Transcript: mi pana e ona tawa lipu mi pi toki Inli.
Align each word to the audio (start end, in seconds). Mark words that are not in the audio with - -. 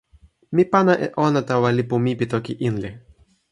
mi 0.55 0.63
pana 0.71 0.93
e 1.05 1.07
ona 1.25 1.41
tawa 1.49 1.69
lipu 1.77 1.95
mi 2.03 2.11
pi 2.19 2.25
toki 2.31 2.53
Inli. 2.67 2.89